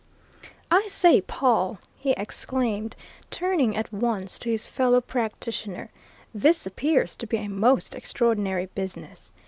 [0.71, 2.95] "I say, Pawle," he exclaimed,
[3.29, 5.91] turning at once to his fellow practitioner,
[6.33, 9.31] "this appears to be a most extraordinary business!